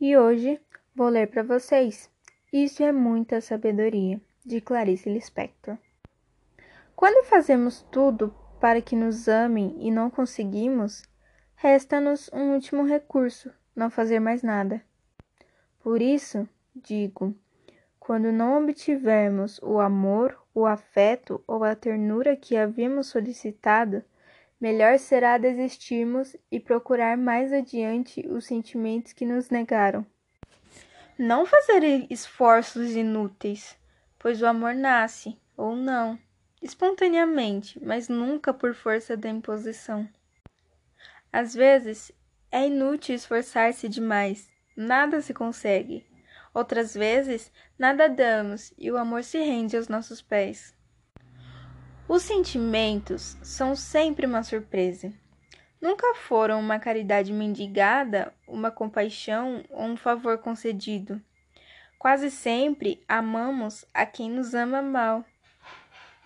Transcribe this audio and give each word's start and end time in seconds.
E 0.00 0.16
hoje 0.16 0.58
vou 0.94 1.10
ler 1.10 1.26
para 1.26 1.42
vocês. 1.42 2.10
Isso 2.50 2.82
é 2.82 2.90
muita 2.90 3.38
sabedoria, 3.42 4.18
de 4.42 4.58
Clarice 4.58 5.10
Lispector. 5.10 5.76
Quando 6.96 7.26
fazemos 7.26 7.82
tudo 7.92 8.34
para 8.58 8.80
que 8.80 8.96
nos 8.96 9.28
amem 9.28 9.76
e 9.78 9.90
não 9.90 10.08
conseguimos, 10.08 11.02
resta-nos 11.54 12.30
um 12.32 12.54
último 12.54 12.82
recurso: 12.82 13.52
não 13.76 13.90
fazer 13.90 14.20
mais 14.20 14.42
nada. 14.42 14.82
Por 15.80 16.00
isso, 16.00 16.48
digo, 16.74 17.36
quando 17.98 18.32
não 18.32 18.56
obtivermos 18.56 19.60
o 19.62 19.80
amor, 19.80 20.34
o 20.54 20.64
afeto 20.64 21.44
ou 21.46 21.62
a 21.62 21.74
ternura 21.74 22.34
que 22.36 22.56
havíamos 22.56 23.08
solicitado, 23.08 24.02
melhor 24.60 24.98
será 24.98 25.38
desistirmos 25.38 26.36
e 26.50 26.60
procurar 26.60 27.16
mais 27.16 27.52
adiante 27.52 28.26
os 28.28 28.44
sentimentos 28.44 29.12
que 29.12 29.24
nos 29.24 29.48
negaram. 29.48 30.04
Não 31.18 31.46
fazer 31.46 32.06
esforços 32.10 32.90
inúteis, 32.90 33.76
pois 34.18 34.42
o 34.42 34.46
amor 34.46 34.74
nasce, 34.74 35.38
ou 35.56 35.74
não, 35.74 36.18
espontaneamente, 36.62 37.82
mas 37.82 38.08
nunca 38.08 38.52
por 38.52 38.74
força 38.74 39.16
da 39.16 39.28
imposição. 39.28 40.08
Às 41.32 41.54
vezes, 41.54 42.12
é 42.50 42.66
inútil 42.66 43.14
esforçar-se 43.14 43.88
demais, 43.88 44.50
nada 44.76 45.20
se 45.20 45.32
consegue. 45.32 46.06
Outras 46.52 46.94
vezes, 46.94 47.52
nada 47.78 48.08
damos 48.08 48.72
e 48.76 48.90
o 48.90 48.96
amor 48.96 49.22
se 49.22 49.38
rende 49.38 49.76
aos 49.76 49.88
nossos 49.88 50.20
pés. 50.20 50.74
Os 52.12 52.24
sentimentos 52.24 53.38
são 53.40 53.76
sempre 53.76 54.26
uma 54.26 54.42
surpresa. 54.42 55.12
Nunca 55.80 56.12
foram 56.16 56.58
uma 56.58 56.76
caridade 56.76 57.32
mendigada, 57.32 58.34
uma 58.48 58.68
compaixão 58.68 59.62
ou 59.70 59.84
um 59.84 59.96
favor 59.96 60.38
concedido. 60.38 61.22
Quase 62.00 62.28
sempre 62.28 63.00
amamos 63.06 63.84
a 63.94 64.04
quem 64.04 64.28
nos 64.28 64.54
ama 64.54 64.82
mal 64.82 65.24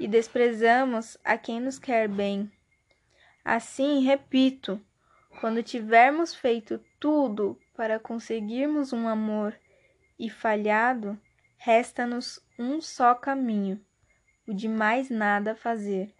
e 0.00 0.08
desprezamos 0.08 1.18
a 1.22 1.36
quem 1.36 1.60
nos 1.60 1.78
quer 1.78 2.08
bem. 2.08 2.50
Assim, 3.44 4.00
repito, 4.00 4.80
quando 5.38 5.62
tivermos 5.62 6.34
feito 6.34 6.80
tudo 6.98 7.60
para 7.76 8.00
conseguirmos 8.00 8.94
um 8.94 9.06
amor 9.06 9.54
e 10.18 10.30
falhado, 10.30 11.20
resta-nos 11.58 12.40
um 12.58 12.80
só 12.80 13.14
caminho, 13.14 13.78
o 14.46 14.54
de 14.54 14.68
mais 14.68 15.08
nada 15.10 15.54
fazer. 15.54 16.12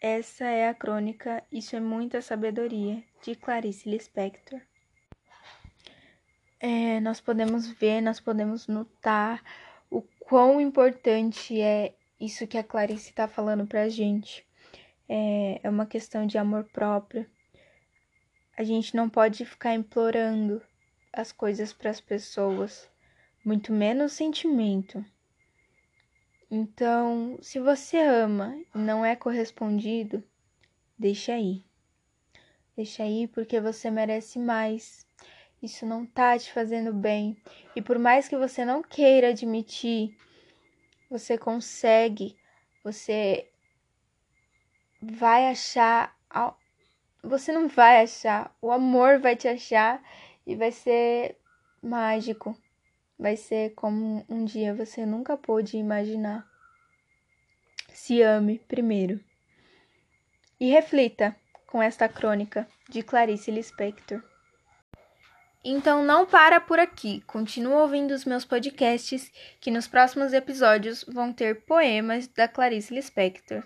Essa 0.00 0.44
é 0.44 0.68
a 0.68 0.74
crônica 0.74 1.42
Isso 1.50 1.74
é 1.74 1.80
Muita 1.80 2.20
Sabedoria, 2.20 3.02
de 3.22 3.34
Clarice 3.34 3.88
Lispector. 3.88 4.60
É, 6.60 7.00
nós 7.00 7.20
podemos 7.20 7.68
ver, 7.70 8.00
nós 8.00 8.20
podemos 8.20 8.66
notar 8.66 9.42
o 9.90 10.02
quão 10.20 10.60
importante 10.60 11.60
é 11.60 11.94
isso 12.20 12.46
que 12.46 12.56
a 12.56 12.64
Clarice 12.64 13.10
está 13.10 13.28
falando 13.28 13.66
para 13.66 13.82
a 13.82 13.88
gente. 13.88 14.46
É, 15.08 15.60
é 15.62 15.68
uma 15.68 15.86
questão 15.86 16.26
de 16.26 16.38
amor 16.38 16.64
próprio. 16.64 17.26
A 18.56 18.64
gente 18.64 18.96
não 18.96 19.08
pode 19.08 19.44
ficar 19.44 19.74
implorando 19.74 20.62
as 21.12 21.32
coisas 21.32 21.72
para 21.72 21.90
as 21.90 22.00
pessoas, 22.00 22.88
muito 23.44 23.72
menos 23.72 24.12
sentimento. 24.12 25.04
Então, 26.50 27.38
se 27.42 27.58
você 27.58 27.98
ama 27.98 28.56
e 28.74 28.78
não 28.78 29.04
é 29.04 29.16
correspondido, 29.16 30.22
deixa 30.96 31.32
aí. 31.32 31.64
Deixa 32.76 33.02
aí 33.02 33.26
porque 33.26 33.60
você 33.60 33.90
merece 33.90 34.38
mais. 34.38 35.04
Isso 35.62 35.84
não 35.84 36.06
tá 36.06 36.38
te 36.38 36.52
fazendo 36.52 36.92
bem. 36.92 37.36
E 37.74 37.82
por 37.82 37.98
mais 37.98 38.28
que 38.28 38.36
você 38.36 38.64
não 38.64 38.82
queira 38.82 39.30
admitir, 39.30 40.16
você 41.10 41.36
consegue, 41.36 42.38
você 42.84 43.50
vai 45.02 45.48
achar. 45.48 46.16
Você 47.22 47.50
não 47.50 47.66
vai 47.66 48.02
achar, 48.02 48.56
o 48.62 48.70
amor 48.70 49.18
vai 49.18 49.34
te 49.34 49.48
achar 49.48 50.00
e 50.46 50.54
vai 50.54 50.70
ser 50.70 51.36
mágico. 51.82 52.56
Vai 53.18 53.36
ser 53.36 53.74
como 53.74 54.24
um 54.28 54.44
dia 54.44 54.74
você 54.74 55.06
nunca 55.06 55.36
pôde 55.36 55.76
imaginar. 55.76 56.46
Se 57.88 58.20
ame 58.22 58.58
primeiro. 58.58 59.20
E 60.60 60.70
reflita 60.70 61.34
com 61.66 61.82
esta 61.82 62.08
crônica 62.08 62.68
de 62.88 63.02
Clarice 63.02 63.50
Lispector. 63.50 64.22
Então 65.64 66.04
não 66.04 66.24
para 66.24 66.60
por 66.60 66.78
aqui, 66.78 67.22
continua 67.26 67.82
ouvindo 67.82 68.12
os 68.12 68.24
meus 68.24 68.44
podcasts 68.44 69.32
que 69.60 69.70
nos 69.70 69.88
próximos 69.88 70.32
episódios 70.32 71.04
vão 71.08 71.32
ter 71.32 71.62
poemas 71.62 72.28
da 72.28 72.46
Clarice 72.46 72.94
Lispector. 72.94 73.64